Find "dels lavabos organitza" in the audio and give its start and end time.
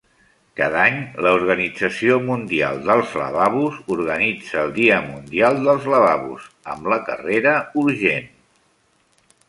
2.87-4.59